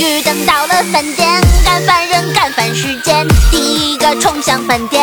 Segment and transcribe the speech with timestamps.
[0.00, 1.28] 于等到了饭点，
[1.64, 5.00] 干饭人干饭时间，第一个冲向饭店。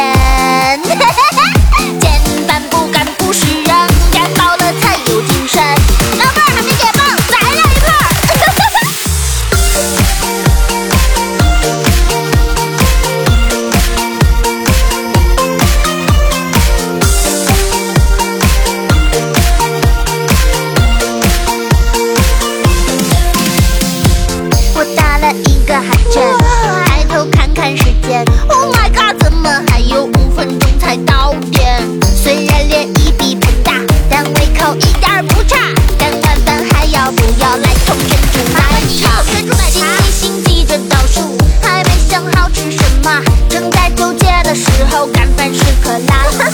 [34.09, 35.57] 但胃口一点儿不差。
[35.97, 38.59] 干完饭还要不要来桶珍珠奶
[38.99, 39.23] 茶？
[39.70, 46.52] 心里心急着倒数，还没想好吃什么，正在纠结的时候，干饭时刻来了。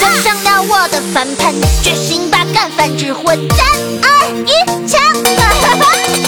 [0.00, 3.66] 端上了我的饭盆，决心把干饭之魂三
[4.02, 4.52] 二一
[4.86, 5.00] 抢！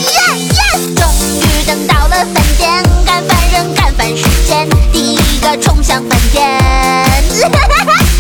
[0.02, 0.60] 耶耶！
[0.94, 1.02] 终
[1.40, 6.60] 于等到了饭点，干饭人干饭时间，第一个冲向饭店。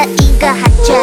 [0.00, 0.94] 了一个寒暄，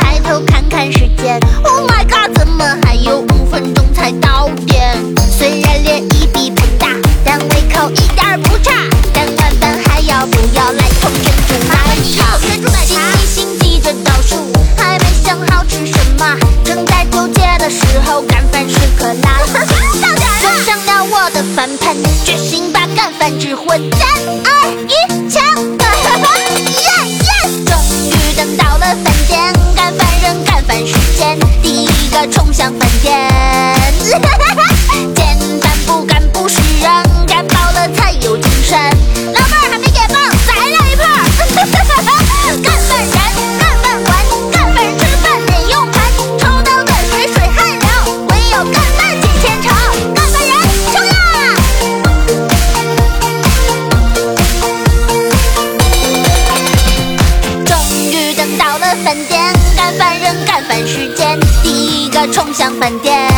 [0.00, 4.98] 抬头看看时间，Oh my god，怎么还有五分钟才到点？
[5.30, 6.88] 虽然脸一比不大，
[7.24, 8.72] 但胃口一点儿不差。
[9.14, 11.76] 干完饭还要不要来桶珍珠奶
[12.16, 12.36] 茶？
[12.84, 14.36] 心里心急着倒数，
[14.76, 19.66] 还没想好吃什么，正在纠结的时候，干饭时刻来了。
[20.40, 24.08] 端上了我的饭盆，决心把干饭之魂三
[24.44, 25.81] 二一抢！
[32.12, 33.18] 个冲向饭店。
[35.14, 36.86] 简单不干不是人，
[37.26, 38.78] 干饱了才有精神。
[39.32, 41.16] 老妹儿还没解放，再来一盘儿。
[41.56, 43.16] 干饭人，
[43.58, 44.10] 干饭完，
[44.52, 46.02] 干饭吃饭得用盘，
[46.38, 47.88] 抽刀断水水汗流，
[48.28, 49.66] 唯有干饭解千愁。
[50.14, 50.52] 干饭人，
[50.92, 51.14] 冲呀！
[57.64, 57.70] 终
[58.10, 59.32] 于等到了饭点，
[59.74, 63.28] 干饭人干饭时间，第一个冲向饭店。